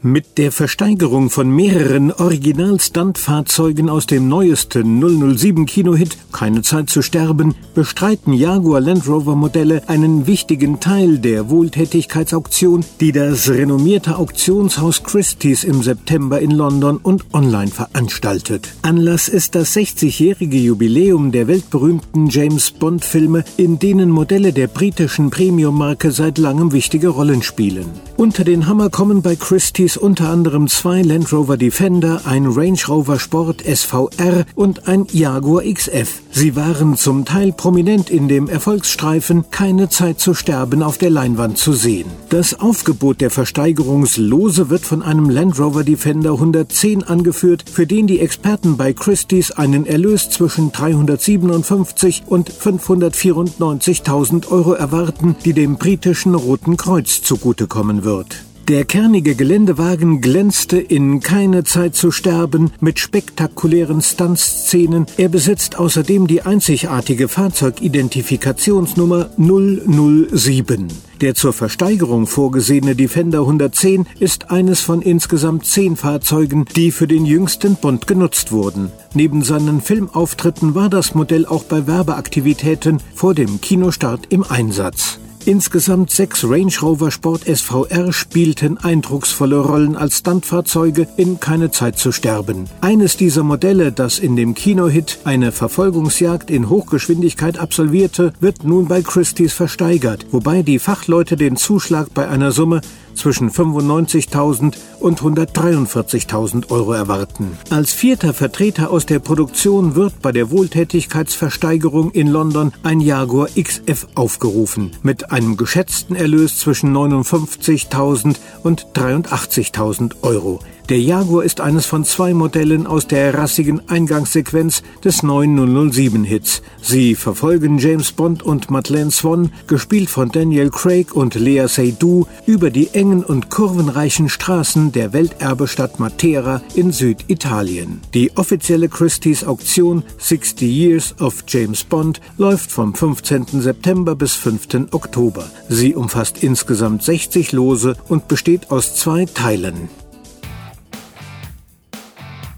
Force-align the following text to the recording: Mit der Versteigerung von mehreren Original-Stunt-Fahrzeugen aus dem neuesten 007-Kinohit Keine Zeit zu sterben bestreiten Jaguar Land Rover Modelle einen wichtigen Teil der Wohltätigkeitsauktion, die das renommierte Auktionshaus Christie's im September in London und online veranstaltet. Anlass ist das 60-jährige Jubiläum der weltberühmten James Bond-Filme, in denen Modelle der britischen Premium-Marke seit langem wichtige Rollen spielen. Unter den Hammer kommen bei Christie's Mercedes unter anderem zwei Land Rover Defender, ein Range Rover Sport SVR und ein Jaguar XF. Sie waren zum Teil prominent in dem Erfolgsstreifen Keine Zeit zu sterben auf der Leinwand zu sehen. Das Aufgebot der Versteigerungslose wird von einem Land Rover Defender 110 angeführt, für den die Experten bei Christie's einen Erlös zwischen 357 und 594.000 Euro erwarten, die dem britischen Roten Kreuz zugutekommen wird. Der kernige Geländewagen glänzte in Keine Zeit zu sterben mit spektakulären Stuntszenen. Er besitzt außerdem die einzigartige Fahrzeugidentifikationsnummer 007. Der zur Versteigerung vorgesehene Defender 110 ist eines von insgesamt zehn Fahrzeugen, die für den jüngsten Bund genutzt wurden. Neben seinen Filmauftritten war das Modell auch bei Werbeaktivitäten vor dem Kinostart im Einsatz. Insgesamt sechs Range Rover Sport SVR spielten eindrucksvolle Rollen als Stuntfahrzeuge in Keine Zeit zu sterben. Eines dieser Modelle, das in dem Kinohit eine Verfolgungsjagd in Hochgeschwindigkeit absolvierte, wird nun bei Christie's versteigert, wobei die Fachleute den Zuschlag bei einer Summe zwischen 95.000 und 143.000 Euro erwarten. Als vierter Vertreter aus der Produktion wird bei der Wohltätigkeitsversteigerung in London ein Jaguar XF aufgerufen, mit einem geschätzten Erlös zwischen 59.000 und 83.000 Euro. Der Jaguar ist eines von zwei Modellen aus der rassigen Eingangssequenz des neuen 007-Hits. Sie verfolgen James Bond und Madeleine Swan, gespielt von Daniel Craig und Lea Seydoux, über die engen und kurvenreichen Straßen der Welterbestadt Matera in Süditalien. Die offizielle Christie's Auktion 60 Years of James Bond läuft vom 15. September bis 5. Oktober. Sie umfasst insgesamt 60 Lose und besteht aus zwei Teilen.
Mit 0.00 0.38
der 0.38 0.52
Versteigerung 0.52 1.28
von 1.28 1.50
mehreren 1.50 2.12
Original-Stunt-Fahrzeugen 2.12 3.90
aus 3.90 4.06
dem 4.06 4.28
neuesten 4.28 5.02
007-Kinohit 5.02 6.16
Keine 6.30 6.62
Zeit 6.62 6.88
zu 6.88 7.02
sterben 7.02 7.56
bestreiten 7.74 8.32
Jaguar 8.32 8.80
Land 8.80 9.08
Rover 9.08 9.34
Modelle 9.34 9.88
einen 9.88 10.28
wichtigen 10.28 10.78
Teil 10.78 11.18
der 11.18 11.50
Wohltätigkeitsauktion, 11.50 12.84
die 13.00 13.10
das 13.10 13.48
renommierte 13.48 14.18
Auktionshaus 14.18 15.02
Christie's 15.02 15.64
im 15.64 15.82
September 15.82 16.38
in 16.38 16.52
London 16.52 16.98
und 16.98 17.24
online 17.32 17.72
veranstaltet. 17.72 18.68
Anlass 18.82 19.28
ist 19.28 19.56
das 19.56 19.74
60-jährige 19.74 20.58
Jubiläum 20.58 21.32
der 21.32 21.48
weltberühmten 21.48 22.28
James 22.28 22.70
Bond-Filme, 22.70 23.42
in 23.56 23.80
denen 23.80 24.10
Modelle 24.10 24.52
der 24.52 24.68
britischen 24.68 25.30
Premium-Marke 25.30 26.12
seit 26.12 26.38
langem 26.38 26.70
wichtige 26.70 27.08
Rollen 27.08 27.42
spielen. 27.42 27.86
Unter 28.16 28.44
den 28.44 28.68
Hammer 28.68 28.90
kommen 28.90 29.22
bei 29.22 29.34
Christie's 29.34 29.87
Mercedes 29.88 29.96
unter 29.96 30.28
anderem 30.28 30.68
zwei 30.68 31.02
Land 31.02 31.32
Rover 31.32 31.56
Defender, 31.56 32.22
ein 32.24 32.46
Range 32.46 32.78
Rover 32.88 33.18
Sport 33.18 33.62
SVR 33.62 34.44
und 34.54 34.86
ein 34.86 35.06
Jaguar 35.12 35.62
XF. 35.62 36.20
Sie 36.30 36.56
waren 36.56 36.96
zum 36.96 37.24
Teil 37.24 37.52
prominent 37.52 38.10
in 38.10 38.28
dem 38.28 38.48
Erfolgsstreifen 38.48 39.50
Keine 39.50 39.88
Zeit 39.88 40.20
zu 40.20 40.34
sterben 40.34 40.82
auf 40.82 40.98
der 40.98 41.10
Leinwand 41.10 41.58
zu 41.58 41.72
sehen. 41.72 42.06
Das 42.28 42.60
Aufgebot 42.60 43.20
der 43.20 43.30
Versteigerungslose 43.30 44.68
wird 44.68 44.82
von 44.82 45.02
einem 45.02 45.30
Land 45.30 45.58
Rover 45.58 45.84
Defender 45.84 46.32
110 46.32 47.04
angeführt, 47.04 47.64
für 47.70 47.86
den 47.86 48.06
die 48.06 48.20
Experten 48.20 48.76
bei 48.76 48.92
Christie's 48.92 49.52
einen 49.52 49.86
Erlös 49.86 50.28
zwischen 50.28 50.72
357 50.72 52.24
und 52.26 52.50
594.000 52.50 54.50
Euro 54.50 54.72
erwarten, 54.72 55.36
die 55.44 55.54
dem 55.54 55.76
britischen 55.76 56.34
Roten 56.34 56.76
Kreuz 56.76 57.22
zugutekommen 57.22 58.04
wird. 58.04 58.47
Der 58.68 58.84
kernige 58.84 59.34
Geländewagen 59.34 60.20
glänzte 60.20 60.76
in 60.76 61.20
Keine 61.20 61.64
Zeit 61.64 61.96
zu 61.96 62.10
sterben 62.10 62.70
mit 62.80 62.98
spektakulären 62.98 64.02
Stuntszenen. 64.02 65.06
Er 65.16 65.30
besitzt 65.30 65.78
außerdem 65.78 66.26
die 66.26 66.42
einzigartige 66.42 67.28
Fahrzeugidentifikationsnummer 67.28 69.30
007. 69.38 70.88
Der 71.22 71.34
zur 71.34 71.54
Versteigerung 71.54 72.26
vorgesehene 72.26 72.94
Defender 72.94 73.40
110 73.40 74.06
ist 74.20 74.50
eines 74.50 74.82
von 74.82 75.00
insgesamt 75.00 75.64
zehn 75.64 75.96
Fahrzeugen, 75.96 76.66
die 76.76 76.90
für 76.90 77.08
den 77.08 77.24
jüngsten 77.24 77.76
Bund 77.76 78.06
genutzt 78.06 78.52
wurden. 78.52 78.92
Neben 79.14 79.44
seinen 79.44 79.80
Filmauftritten 79.80 80.74
war 80.74 80.90
das 80.90 81.14
Modell 81.14 81.46
auch 81.46 81.64
bei 81.64 81.86
Werbeaktivitäten 81.86 82.98
vor 83.14 83.34
dem 83.34 83.62
Kinostart 83.62 84.26
im 84.28 84.44
Einsatz. 84.44 85.20
Insgesamt 85.48 86.10
sechs 86.10 86.44
Range 86.44 86.74
Rover 86.82 87.10
Sport 87.10 87.44
SVR 87.46 88.12
spielten 88.12 88.76
eindrucksvolle 88.76 89.58
Rollen 89.60 89.96
als 89.96 90.18
Stuntfahrzeuge 90.18 91.08
in 91.16 91.40
Keine 91.40 91.70
Zeit 91.70 91.98
zu 91.98 92.12
sterben. 92.12 92.66
Eines 92.82 93.16
dieser 93.16 93.44
Modelle, 93.44 93.90
das 93.90 94.18
in 94.18 94.36
dem 94.36 94.52
Kinohit 94.52 95.20
eine 95.24 95.50
Verfolgungsjagd 95.50 96.50
in 96.50 96.68
Hochgeschwindigkeit 96.68 97.56
absolvierte, 97.58 98.34
wird 98.40 98.64
nun 98.64 98.88
bei 98.88 99.00
Christie's 99.00 99.54
versteigert, 99.54 100.26
wobei 100.32 100.62
die 100.62 100.78
Fachleute 100.78 101.38
den 101.38 101.56
Zuschlag 101.56 102.12
bei 102.12 102.28
einer 102.28 102.52
Summe 102.52 102.82
zwischen 103.18 103.50
95.000 103.50 104.74
und 105.00 105.20
143.000 105.20 106.70
Euro 106.70 106.92
erwarten. 106.92 107.58
Als 107.70 107.92
vierter 107.92 108.32
Vertreter 108.32 108.90
aus 108.90 109.06
der 109.06 109.18
Produktion 109.18 109.94
wird 109.94 110.22
bei 110.22 110.32
der 110.32 110.50
Wohltätigkeitsversteigerung 110.50 112.12
in 112.12 112.28
London 112.28 112.72
ein 112.82 113.00
Jaguar 113.00 113.48
XF 113.60 114.06
aufgerufen, 114.14 114.92
mit 115.02 115.30
einem 115.30 115.56
geschätzten 115.56 116.16
Erlös 116.16 116.58
zwischen 116.58 116.96
59.000 116.96 118.36
und 118.62 118.86
83.000 118.94 120.22
Euro. 120.22 120.60
Der 120.88 120.98
Jaguar 120.98 121.44
ist 121.44 121.60
eines 121.60 121.84
von 121.84 122.02
zwei 122.06 122.32
Modellen 122.32 122.86
aus 122.86 123.06
der 123.06 123.34
rassigen 123.34 123.90
Eingangssequenz 123.90 124.82
des 125.04 125.22
neuen 125.22 125.58
007-Hits. 125.58 126.62
Sie 126.80 127.14
verfolgen 127.14 127.76
James 127.76 128.12
Bond 128.12 128.42
und 128.42 128.70
Madeleine 128.70 129.10
Swan, 129.10 129.52
gespielt 129.66 130.08
von 130.08 130.30
Daniel 130.30 130.70
Craig 130.70 131.14
und 131.14 131.34
Lea 131.34 131.66
Seydoux, 131.68 132.26
über 132.46 132.70
die 132.70 132.88
engen 132.94 133.22
und 133.22 133.50
kurvenreichen 133.50 134.30
Straßen 134.30 134.90
der 134.90 135.12
Welterbestadt 135.12 136.00
Matera 136.00 136.62
in 136.74 136.90
Süditalien. 136.90 138.00
Die 138.14 138.34
offizielle 138.38 138.88
Christie's 138.88 139.44
Auktion 139.44 140.04
60 140.16 140.62
Years 140.62 141.14
of 141.20 141.44
James 141.46 141.84
Bond 141.84 142.22
läuft 142.38 142.72
vom 142.72 142.94
15. 142.94 143.60
September 143.60 144.14
bis 144.14 144.36
5. 144.36 144.88
Oktober. 144.92 145.50
Sie 145.68 145.94
umfasst 145.94 146.42
insgesamt 146.42 147.02
60 147.02 147.52
Lose 147.52 147.94
und 148.08 148.26
besteht 148.26 148.70
aus 148.70 148.96
zwei 148.96 149.26
Teilen. 149.26 149.90